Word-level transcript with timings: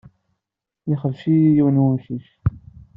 Yexbec-iyi 0.89 1.49
yiwen 1.55 1.75
n 1.81 1.83
wemcic. 1.83 2.25